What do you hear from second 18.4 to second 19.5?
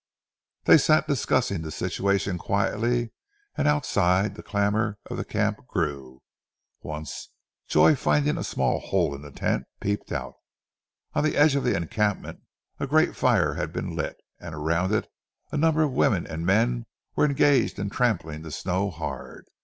the snow hard.